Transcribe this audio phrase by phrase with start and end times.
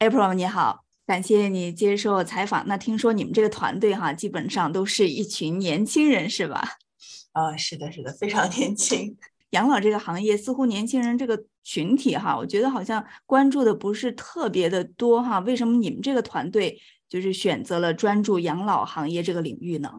[0.00, 2.66] April 你好，感谢你接受采访。
[2.66, 6.66] 那听说你们这个团队哈，基本上都是一群年轻人是吧？
[7.32, 9.18] 啊，是的，是的，非常年轻。
[9.50, 15.38] 养老这个行业似乎年轻人这个群体哈，我觉得好像关注的不是特别的多哈。
[15.40, 19.92] 为什么你们这个团队就是选择了专注养老行业这个领域呢？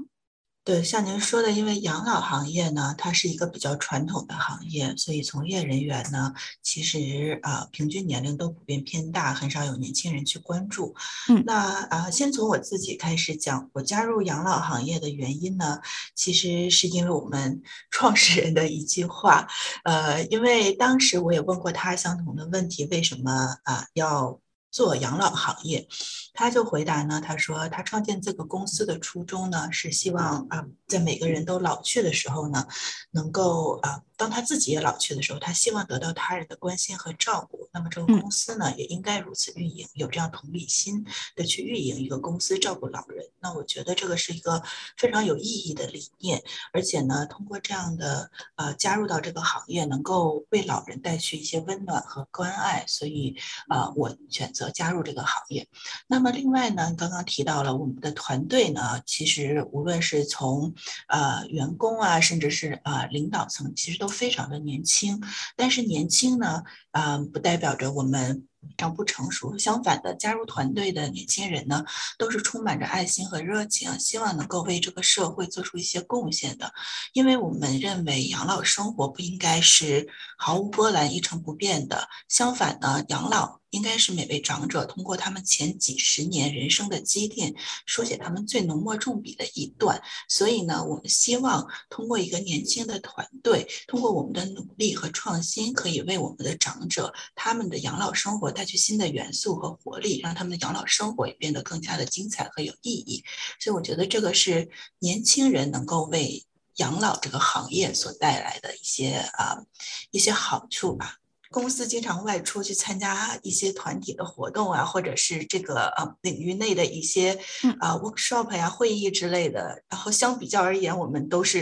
[0.63, 10.93] 对，像您说的，因为养老行业呢，它是一个比较传统的行业，所以从业人员呢，其实啊，平均年龄都普遍偏大，很少有年轻人去关注。
[11.29, 15.79] 嗯，那啊，先从我自己开始讲，我加入养老行业的原因呢，
[16.13, 19.47] 其实是因为我们 创始人的一句话，
[19.83, 24.39] 呃，因为当时我也问过他相同的问题，为什么啊要？
[24.71, 25.87] 做养老行业，
[26.33, 32.65] 他就回答呢，他说他创建这个公司的初衷呢，是希望啊，在每个人都老去的时候呢，
[33.11, 34.01] 能够啊。
[34.21, 37.67] 当他自己也老去的时候，他希望得到他人的关心和照顾。
[37.73, 41.03] 那么这个公司呢，也应该如此运营，有这样同理心
[41.35, 43.25] 的去运营一个公司，照顾老人。
[43.39, 44.61] 那我觉得这个是一个
[44.95, 52.85] 非常有意义的理念，而且呢，通过这样的呃加入到这个行业，能够为老人带去一些温暖和关爱。
[52.87, 53.35] 所以
[53.69, 55.67] 啊，我选择加入这个行业。
[56.05, 60.75] 那么另外呢，刚刚提到了我们的团队呢，其实无论是从
[61.07, 64.10] 呃员工啊，甚至是啊领导层，其实都。
[64.11, 65.19] 非常的年轻，
[65.55, 68.45] 但是年轻呢，嗯，不代表着我们。
[68.61, 69.57] 非常不成熟。
[69.57, 71.83] 相反的，加入团队的年轻人呢，
[72.19, 76.71] 都是充满着爱心和热情，希望能够为这个社会做出一些贡献的。
[77.13, 82.07] 因为我们认为养老生活不应该是毫无波澜、一成不变的。
[82.27, 87.55] 相反呢，养老应该是每位长者通过他们前几十年人生的积淀，
[87.87, 89.99] 书写他们最浓墨重笔的一段。
[90.29, 98.51] 所以呢，我们希望通过一个年轻的团队，通过我们的努力和创新，可以为我们的长者他们的养老生活。
[98.51, 103.23] 带去新的元素和活力，让他们的养老生活也变得更加的精彩和有意义。
[103.61, 104.69] 所以我觉得这个是
[104.99, 109.63] 年轻人能够为养老这个行业所带来的一些啊
[110.11, 111.20] 一些好处吧。
[111.51, 117.37] 公司经常外出去参加一些团体的活动啊，或者是这个呃领域内的一些
[117.79, 119.83] 啊 workshop 呀、会议之类的。
[119.89, 121.61] 然后相比较而言，我们都是。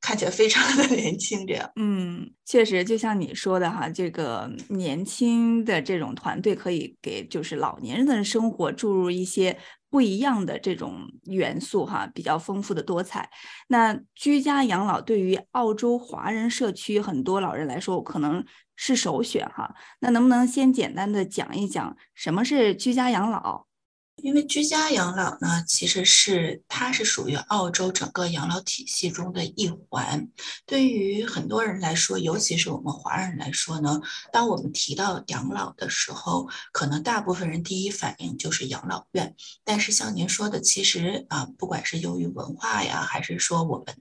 [0.00, 9.58] 看起来非常的年轻，这样，嗯，确实，就像你说的哈，这个年轻的这种团队可以给就是老年人的生活注入一些
[9.90, 13.28] 不一样的这种元素哈，比较丰富的多彩。
[13.66, 18.42] 那居家养老对于澳洲华人社区很多老人来说可能
[18.80, 19.74] 是首选哈。
[19.98, 23.66] 那能不能先简单的讲一讲什么是居家养老？
[24.20, 30.28] 因为居家养老呢，其实是它是属于澳洲整个养老体系中的一环。
[30.66, 34.00] 对于很多人来说，尤其是我们华人来说呢，
[34.32, 39.36] 当我们提到养老的时候，可能大部分人第一反应就是养老院。
[39.62, 43.94] 但是像您说的，其实啊，不管是由于文化呀，还是说我们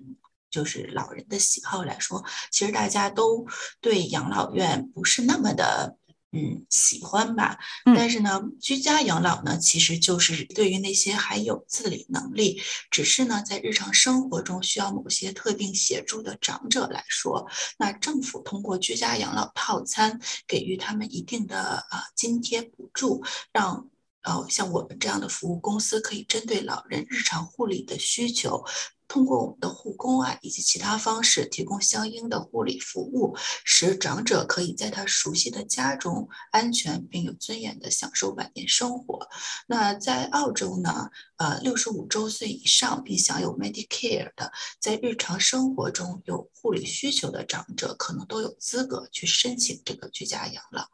[0.50, 3.46] 就是老人的喜好来说，其实大家都
[3.82, 5.98] 对养老院不是那么的。
[6.34, 7.58] 嗯，喜欢吧。
[7.86, 23.90] 但是呢，居家养老呢，其实就是对于那些还有自理能力，只是呢在日常生活中需要某些特定协助的长者来说，那政府通过居家养老套餐给予他们一定的呃津贴补助，让
[24.24, 28.66] 呃像我们这样的服务公司可以针对老人日常护理的需求。
[29.08, 39.28] 通过我们的护工啊，以及其他方式提供相应的护理服务，使长者可以在他熟悉的家中安全并有尊严地享受晚年生活。
[39.68, 50.86] 那在澳洲呢，呃，六十五周岁以上并享有 Medicare 的，在日常生活中有护理需求的长者，可能都有资格去申请这个居家养老。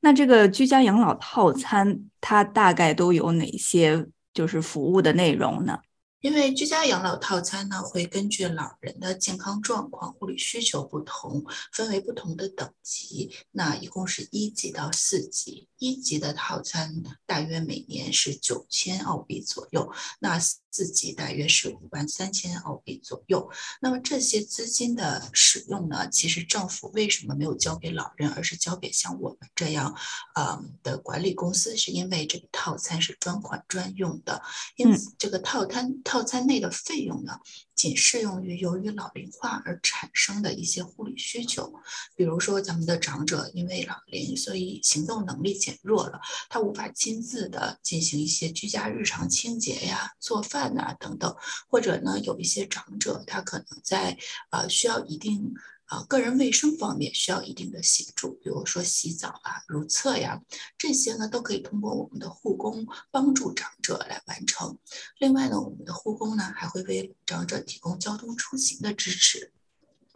[0.00, 5.78] 那这个居家养老套餐，它大概都有哪些就是服务的内容呢？
[6.22, 13.32] 因为居家养老套餐呢，会根据老人的健康状况、护理需求不同，分为不同的等级。
[13.50, 15.68] 那一共是一级到四级。
[15.78, 20.38] 一级的套餐大约每年是九千澳币左右，那
[20.72, 23.48] 四级大约是五万三千澳币左右。
[23.80, 29.94] 那么这些资金的使用呢，其实政府为什么没有交给老人，而是交给像我们这样，
[30.34, 31.76] 呃的管理公司？
[31.76, 34.42] 是因为这个套餐是专款专用的，
[34.76, 37.38] 因此这个套餐套餐内的费用呢？
[37.74, 41.72] 仅适用于由于老龄化而产生的一些护理需求，
[42.14, 51.34] 比如说咱们的长者因为老龄，所以行动能力减弱了，他无法亲自的进行一些居家日常清洁呀、做饭呐等等，
[51.68, 54.16] 或者呢有一些长者他可能在
[54.50, 55.52] 呃需要一定。
[55.92, 60.40] 啊，个人卫生方面需要一定的协助，比如说洗澡啊、如厕呀，
[60.78, 64.78] 这些呢都可以通过我们的护工帮助长者来完成。
[65.18, 69.52] 另外呢，我们的护工呢还会为长者提供交通出行的支持，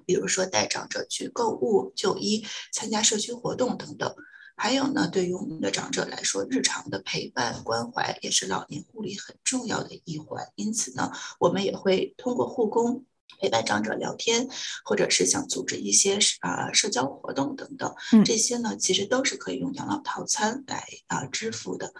[0.06, 4.16] 比如说带长者去购物、就医、参加社区活动等等。
[4.56, 10.50] 还有呢，对于我们的长者来说，日常的陪伴关怀也是老年护理很重要的一环。
[10.54, 13.04] 因此呢，我们也会通过护工。
[13.40, 14.48] 陪伴长者聊天，
[14.84, 17.94] 或者是想组织一些啊社交活动等等，
[18.24, 21.92] 这些呢其实都是可以用养老套餐来啊支付的。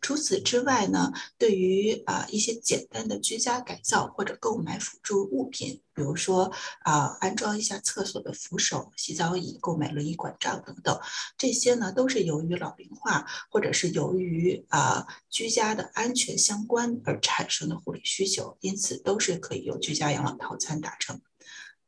[0.00, 6.50] 除此之外呢，对于啊一些简单的居家改造或者购买辅助物品，比如说
[6.84, 10.98] 啊安装一下厕所的扶手、洗澡椅、购买轮椅拐杖等等，
[11.36, 21.20] 这些呢都是由于老龄化或者是由于啊居家的安全相关而产生的护理需求，因此都是可以由居家养老套餐达成。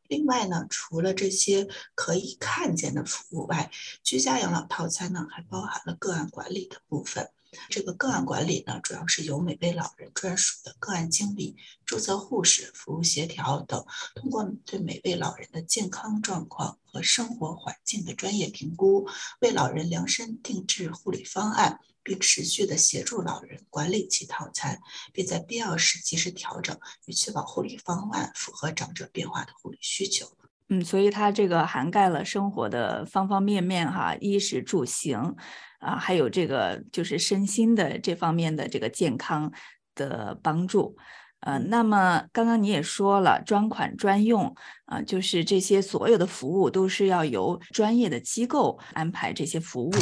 [0.06, 3.70] 另外呢，除了这些可以看见的服务外，
[4.05, 7.31] 居家养老套餐呢还包含了个案管理的部分。
[7.69, 13.84] 这个个案管理呢，主要是由每位老人专属的个案经理、注册护士、服务协调等，
[14.14, 19.06] 通过对每位老人的健康状况和生活环境的专业评估，
[19.40, 24.81] 为老人量身定制护理方案，并持续的协助老人管理其套餐，
[25.12, 30.31] 并在必要时及时调整，以确保护理方案符合长者变化的护理需求。
[30.72, 35.36] 嗯，所以它这个涵盖了生活的方方面面哈，衣食住行。
[35.82, 39.52] 啊，还有这个就是身心的这方面的这个健康
[39.96, 40.96] 的帮助，
[41.40, 44.54] 呃，那么刚刚你也说了，专款专用
[44.86, 49.92] 啊，就是这些所有的服务都是要由专业的机构安排这些服务。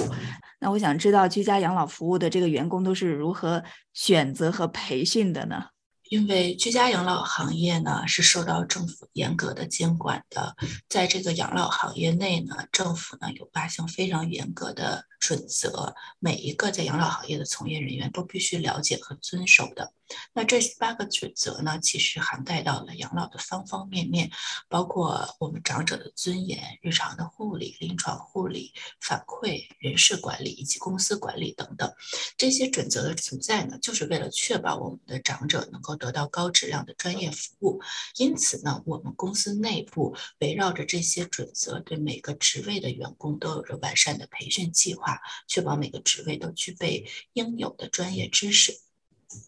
[0.59, 3.65] 那我想知道，居家养老服务的这个员工都是如何
[3.95, 5.65] 选择和培训的呢？
[6.11, 10.57] 因为居家养老行业呢是受到政府严格的监管的，
[10.89, 19.93] 在这个养老行业内呢，政府呢有八项非常严格的准则，每一个在养老行业的从业人员都必须了解和遵守的。
[20.33, 24.31] 那这八个准则呢，其实涵盖到了养老的方方面面，
[24.69, 31.93] 包括我们长者的尊严、日常的护理、临床护理、反馈、人事管理以及公司管理等等。
[32.37, 37.81] 这些准则的存在呢，就是为了确保我们的长者能够得到高质量的专业服务。
[38.17, 48.90] 因此呢，我们公司内部围绕着这些准则，对每个职位的员工都有着完善的培训计划，确保每个职位都具备应有的专业知识。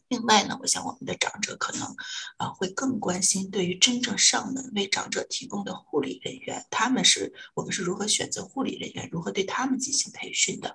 [0.09, 1.97] 另外呢，我想我们的长者可能
[2.37, 10.75] 啊会更关心，对于真正上门为长者提供的护理人员，他们是我们是如何选择护理人员，如何对他们进行培训的？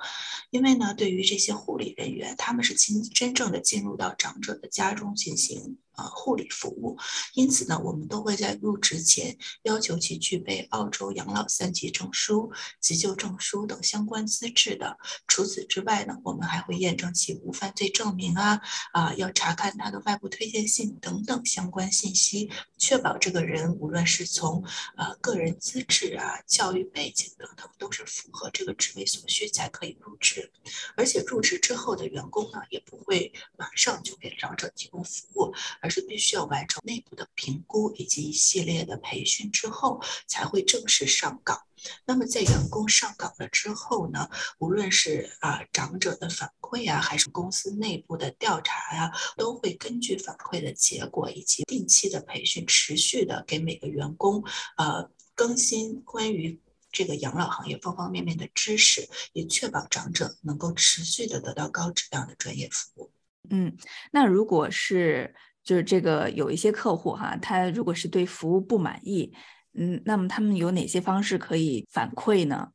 [0.50, 5.78] 因为呢，对于这些护理人员，他们是亲真正的进入到长者的家中进行。
[5.98, 6.96] 呃，护理服务，
[7.34, 14.96] 因此呢，我们都会在入职前要求其具备澳洲养老三级证书、急救证书等相关资质的。
[15.28, 18.62] 除此之外呢，我们还会验证其无犯罪证明啊，
[18.94, 24.64] 啊，要查看他的外部推荐信等等相关信息，确保这个人无论是从
[24.98, 30.52] 呃个人资质啊、教育背景等等，都是符合这个职位所需才可以入职。
[30.96, 35.52] 而且入职之后的员工呢，也不会马上就给长者提供服务。
[35.88, 41.58] 而是必须要完成内部的评估以及一系列的培训之后，才会正式上岗。
[42.04, 44.30] 那么在员工上岗了之后呢，
[44.60, 54.44] 无论是啊长者的反馈啊，还是公司内部的调查呀，都会根据反馈的结果以及定期的培训，持续的给每个员工
[54.76, 56.60] 呃更新关于
[56.92, 63.12] 这个养老行业方方面面的知识，也确保长者能够持续的得到高质量的专业服务。
[63.50, 63.78] 嗯，
[64.12, 65.34] 那如果是。
[65.68, 69.34] 就是这个有一些客户哈，他如果是对服务不满意，
[69.78, 72.70] 嗯，那么他们有哪些方式可以反馈呢？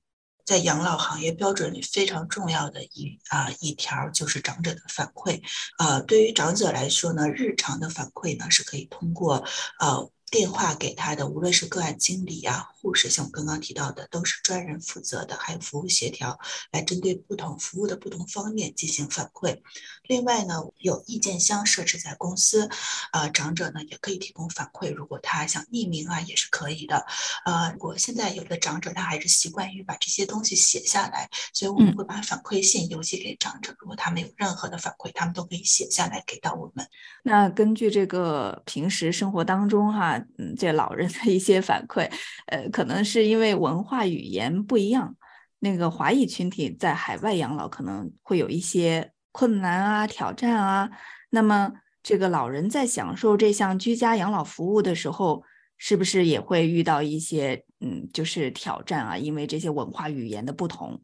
[0.45, 5.41] 在养老行业标准里非常重要的一啊一条就是长者的反馈，
[5.79, 9.43] 呃，对于长者来说呢，日常的反馈呢是可以通过
[9.81, 10.11] 呃。
[10.33, 16.39] 电话给他的，无论是个案经理啊、护士，像我刚刚提到的，都是专人负责的，还有服务协调，
[16.73, 19.61] 来针对不同服务的不同方面进行反馈。
[20.09, 22.69] 另外呢，有意见箱设置在公司，
[23.13, 27.07] 呃，长者呢也可以提供反馈，如果他想匿名啊，也是可以的。
[27.45, 33.73] 呃，我现在有的长者他还是习惯于把这些东西写下来，所以我们会把反馈信邮寄给长者。
[33.79, 36.85] 如果他们有任何的反馈，他们都可以写下来给到我们。
[37.23, 40.21] 那根据这个平时生活当中哈。
[40.39, 42.11] 嗯，这老人的一些反馈，
[42.47, 45.15] 呃，可能是因为文化语言不一样，
[45.61, 50.91] 那个华裔群体在海外养老可能会有一些困难啊、挑战啊。
[51.31, 55.45] 那么，这个老人在享受这项居家养老服务的时候，
[55.79, 59.17] 是不是也会遇到一些嗯，就是挑战啊？
[59.17, 61.01] 因为这些文化语言的不同。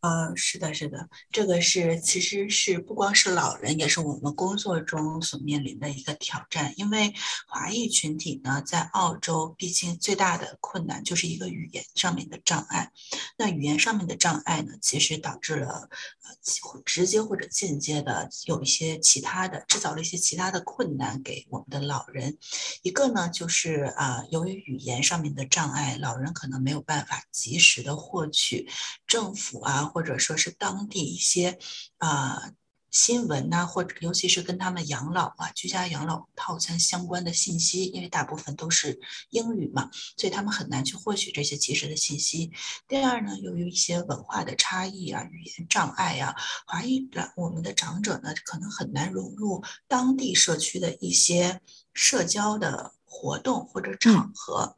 [0.00, 6.72] 呃，是的，是的，这个是其实是不光是老人，也是我们工作中所面临的一个挑战。
[6.76, 7.12] 因为
[7.48, 12.92] 华裔群体呢，在澳洲，毕竟最大的困难就是一个语言上面的障碍。
[13.36, 15.88] 那语言上面的障碍呢，其实导致了
[16.22, 22.38] 呃，直接或者间接的有一些其他的，制造了一些其他的困难给我们的老人。
[22.82, 28.68] 一个呢，就是啊，由于语言上面的障碍，老人可能没有办法及时的获取
[29.08, 29.90] 政府啊。
[29.96, 31.58] 或者说是当地一些
[31.96, 32.52] 啊
[32.90, 39.00] 新闻呐，或者尤其是跟他们养老啊、居家养老套餐相关的信息，因为大部分都是
[39.30, 39.88] 英语嘛，
[40.18, 42.52] 所以他们很难去获取这些及时的信息。
[42.86, 46.36] 第二呢，由于一些文化的差异啊、语言障碍啊，
[46.66, 51.62] 华裔的我们的长者呢，可能很难融入当地社区的一些
[51.94, 54.76] 社交的活动或者场合。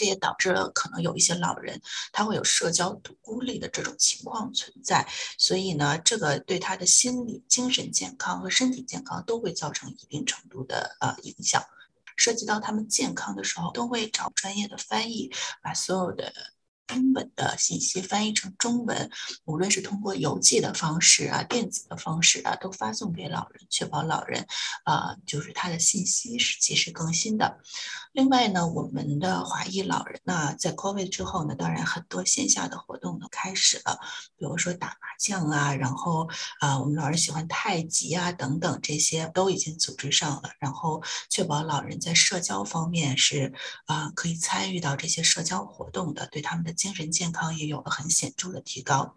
[0.00, 1.78] 这也导致了可能有一些老人
[2.10, 11.62] 他会有社交孤立的这种情况存在，所以呢，这个对他的心理、精神健康和身体健康都会造成一定程度的呃影响。
[12.16, 15.30] 涉及到他们健康的时候，都会找专业的翻译
[15.62, 16.32] 把所有的。
[16.94, 19.10] 英文的信息翻译成中文，
[19.44, 24.46] 无论是通过邮寄的方式啊、电子的方式啊，都发送给老人，确保老人
[24.84, 27.58] 啊，就是他的信息是及时更新的。
[28.12, 34.00] 另外呢，我们的华裔老人呢，在 COVID 之后呢，当然很多线下的活动都开始了，
[34.36, 36.28] 比如说打麻将啊，然后
[36.58, 43.52] 啊，我们老人喜欢太极啊等等，这些都已经组织上了，然后确保老人在社交方面是
[43.86, 46.74] 啊可以参与到这些社交活动的，对他们的。
[46.80, 49.16] 精神健康也有了很显著的提高。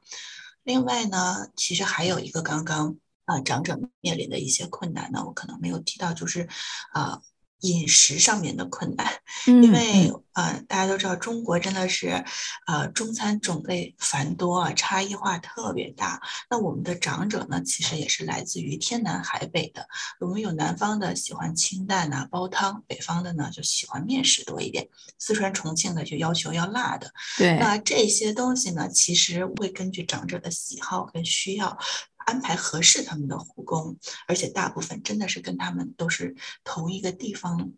[0.63, 6.47] 另外呢，其实还有一个刚刚啊长者面临的一些困难呢，我可能没有提到，就是
[6.91, 7.21] 啊。
[7.63, 9.07] 饮食上面的困难，
[9.45, 12.23] 因为呃，大家都知道中国真的是，
[12.67, 16.21] 呃，中餐种类繁多啊，差异化特别大。
[16.49, 19.87] 那我们的长者呢，其实也是来自于天南海北的。
[20.19, 24.89] 我们有南方的喜欢清淡呐，煲汤；北方的呢就喜欢面食多一点。
[25.17, 27.13] 四川、重庆的就要求要辣的。
[27.37, 31.77] 对，那这些东西呢，其实会根据长者的喜好跟需要。
[32.25, 37.71] 安排合适他们的护工，而且大部分真的是跟他们都是同一个地方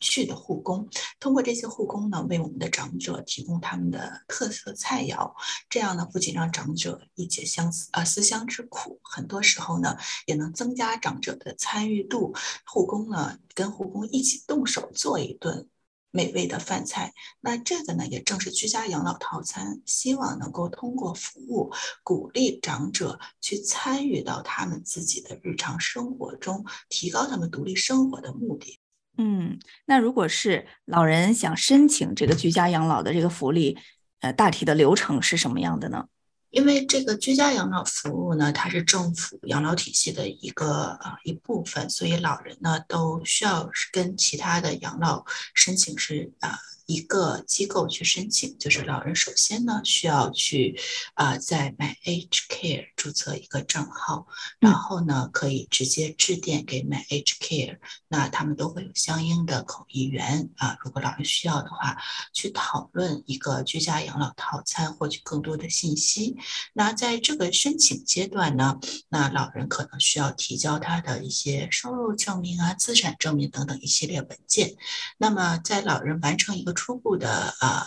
[0.00, 0.88] 去的护工。
[1.20, 5.32] 通过这些护工呢，为我们的长者提供他们的特色菜肴，
[5.68, 12.34] 这样呢，不仅让长者一解相思啊思乡之苦，很多时候呢，也能增加长者的参与度。
[12.66, 15.68] 护工呢，跟护工一起动手做一顿。
[16.12, 21.72] 美味的饭菜，那这个呢，也正是居家养老套餐希望能够通过服务
[22.04, 28.78] 鼓励长者去参与到他们自己的日常生活中，提高他们独立生活的目的。
[29.16, 33.78] 嗯，那如果是老人想申请这个居家养老的这个福利，
[34.20, 36.06] 呃，大体的流程是什么样的呢？
[36.52, 46.58] 因为这个居家养老服务呢，它是政府养老体系的一个啊一部分，所以老人呢都需要跟其他的养老申请是啊。
[46.86, 50.78] 一个机构去申请，就是老人首先呢需要去
[51.14, 54.26] 啊在 My Age Care 注册一个账号，
[54.58, 61.96] 然后呢可以直接致电给 My Age Care，那他们都会有相应的口译员啊，如果老人需要的话，
[62.32, 66.36] 去讨论一个居家养老套餐，获取更多的信息。
[66.72, 74.76] 那在这个申请阶段呢，那老人可能需要提交他的一些收入证明啊、资产证明等等一系列文件。
[75.18, 77.84] 那么在老人完成一个初步的呃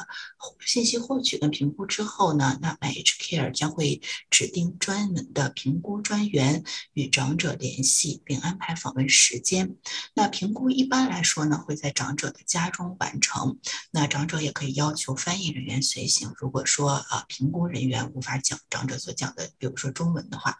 [0.60, 6.64] 信息获取跟评估之后呢，那 MH Care 将会指定专门的评估专员
[6.94, 9.76] 与长者联系，并安排访问时间。
[10.14, 13.60] 那评估一般来说呢，会在长者的家中完成。
[13.92, 16.34] 那长者也可以要求翻译人员随行。
[16.38, 20.58] 如果说啊评估人员无法讲长者所讲的，比如说中文的话，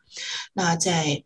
[0.54, 1.24] 那在。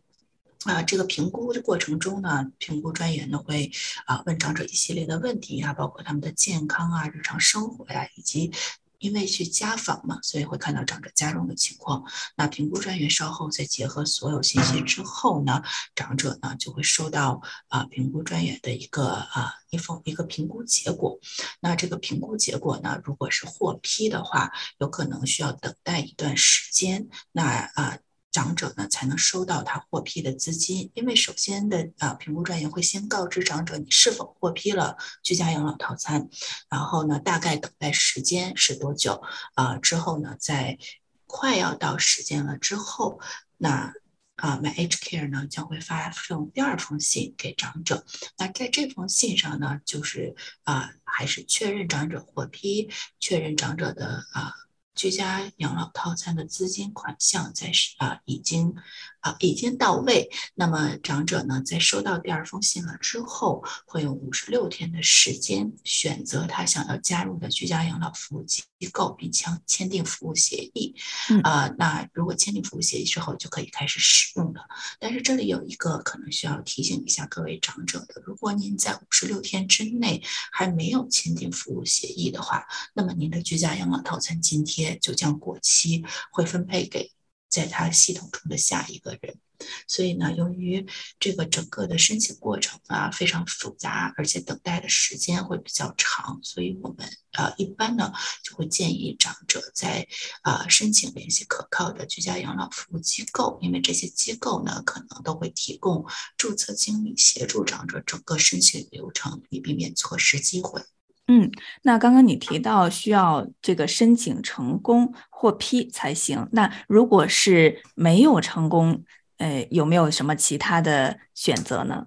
[0.66, 3.70] 啊，这个评估的过程中呢，评估专员呢会
[4.04, 8.52] 啊问长者一系列的问题啊，包括他们的健康啊、日常生活呀，以及
[8.98, 12.04] 因为去家访嘛，所以会看到长者家中的情况。
[12.36, 15.62] 那评估专员稍后再结合所有信息之后呢，
[15.94, 21.18] 长者呢就会收到啊评估专员的一个啊一封一个评估结果。
[21.60, 27.08] 那这个评估结果呢，如果是获批的话，有可能需要等待一段时间。
[27.32, 27.42] 那
[27.76, 27.96] 啊。
[28.32, 36.28] 长者呢才能收到他获批的资金，因为首先的啊评估专员会先告知长者你是否获批了居家养老套餐，
[36.68, 39.22] 然后呢大概等待时间是多久
[39.54, 39.78] 啊？
[39.78, 40.78] 之后呢在
[41.26, 43.20] 快要到时间了之后，
[43.56, 43.92] 那
[44.36, 48.06] 啊，My H Care 呢将会发送第二封信给长者。
[48.38, 54.54] 那在这封信上呢，就是啊，还是确认长者获批，确认长者的啊。
[54.94, 58.74] 居家养老套餐的资金款项在啊已经
[59.20, 68.62] 啊已经到位，那么长者呢在收到第二封信了之后，会有五十六天的时间选择他想要加入的居家养老服务机。
[68.80, 70.96] 机构，并签签订服务协议。
[71.44, 74.66] 啊，那如果签订服务协议之后，就可以开始使用了。
[74.98, 84.98] 但是这里有一个可能需要提醒一下各位长者的：如果您在五十六天之内还没有签订服务协议的话，那么您的居家养老套餐津贴。
[85.02, 87.12] 就将过期，会分配给
[87.48, 89.36] 在他系统中的下一个人。
[89.86, 90.86] 所以呢，由于
[91.18, 98.12] 这个整个的申请过程啊非常复杂，而且等待的时间会比较长，所以我们呃一般呢
[98.42, 100.06] 就会建议长者在
[100.42, 106.04] 啊申请联系可靠的居家养老服务机构，因为这些机构呢可能都会提供
[106.36, 110.82] 注册经理协助长者整个申请流程，以避免错失机会。
[111.26, 111.48] 嗯，
[111.82, 116.48] 那刚刚你提到需要这个申请成功获批才行。
[116.50, 119.04] 那如果是没有成功，
[119.40, 122.06] 呃，有没有什么其他的选择呢？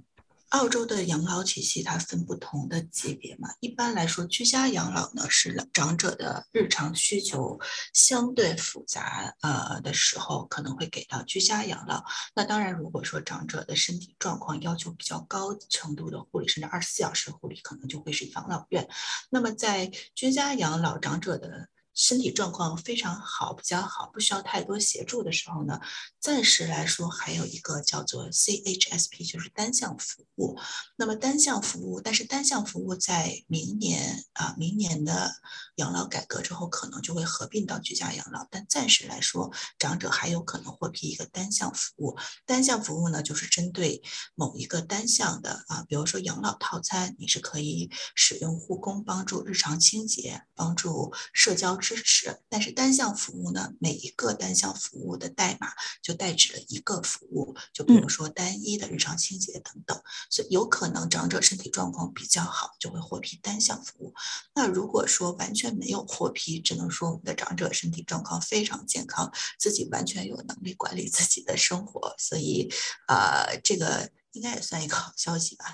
[0.49, 7.59] 澳洲的养老体系它分不同的级别嘛，一般来说，居家养老呢是长者的日常需求
[7.91, 12.03] 相对复杂呃的时候，可能会给到居家养老。
[12.35, 18.87] 那当然，如果说长者的身体状况要求比较高程度的护理，甚至二十四小时护理，可能就会是养老院。
[19.31, 21.67] 那么在居家养老，长者的。
[21.95, 25.79] 身体状况非常好，比较好，不需要太多协助的时候呢，
[26.19, 30.57] 暂时来说还有一个叫做 CHSP，就是单向服务。
[30.95, 35.31] 那么单项服务，但是单项服务在明年啊，明年的
[35.75, 38.47] 养老改革之后，可能就会合并到居家养老。
[38.49, 42.17] 但暂时来说，长者还有可能获批一个单项服务。
[42.47, 44.01] 单项服务呢，就是针对
[44.33, 51.82] 某一个单项的啊，比如说养老套餐，你是可以使用护工帮助日常清洁，帮助社交。
[51.83, 53.73] 支持，但是单项服务呢？
[53.77, 55.67] 每一个单项服务的代码
[56.01, 60.01] 就代指了一个服务，就比如说单一的日常清洁等等。
[60.29, 64.13] 所以有可能长者身体状况比较好，就会获批单项服务。
[64.55, 69.29] 那如果说完全没有获批，只能说我们的长者身体状况非常健康，
[69.59, 72.71] 自己完全有能力管理自己的生活，所以
[73.09, 75.65] 呃，这个应该也算一个好消息吧。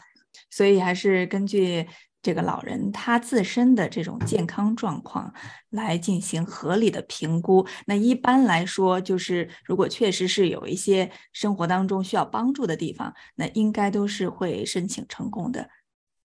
[0.50, 1.88] 所以还是根据。
[2.22, 5.34] 这个老人他自身的这种健康状况
[5.70, 7.66] 来进行合理的评估。
[7.86, 15.70] 那一般来说，就是如果确实是有一些生活当中需要帮助的地方，那应该都是会申请成功的。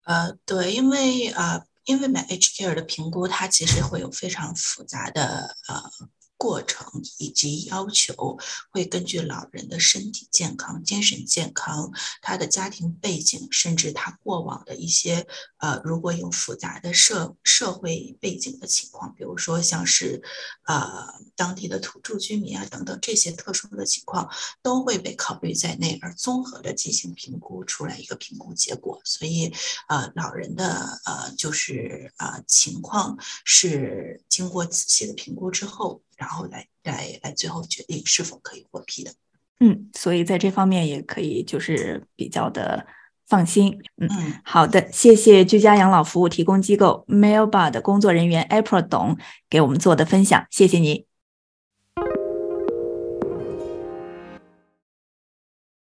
[0.03, 6.09] 呃，对，因为啊，因为买 H Care 的评估，它其实会有非常复杂的呃。
[6.39, 8.39] 过程以及要求
[8.71, 20.23] 会根据老人的身体健康、精神健康、他的家庭背景，甚至他过往的一些呃，如果有复杂的社社会背景的情况，比如说像是
[20.65, 29.01] 呃当地的土著居民啊等等这些特殊的情况，都会被考虑在内，而综合的进行评估出来一个评估结果。
[29.03, 29.53] 所以
[29.89, 36.01] 呃，老人的呃就是呃情况是经过仔细的评估之后。
[36.19, 39.11] 然后来来来，最后决定是否可以获批的。
[39.59, 42.85] 嗯，所以在这方面也可以就是比较的
[43.27, 43.79] 放心。
[43.97, 44.09] 嗯，
[44.43, 49.17] 好的，谢谢居家养老服务提供机构 Mailba 的工作人员 April 董
[49.49, 51.08] 给我们做的分享，谢谢你。